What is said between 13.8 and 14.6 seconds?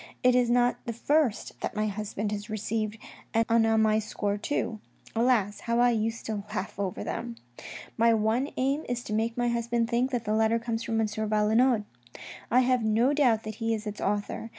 its author.